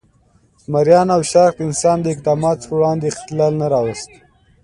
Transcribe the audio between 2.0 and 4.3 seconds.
د اقداماتو پر وړاندې اختلال نه راوست.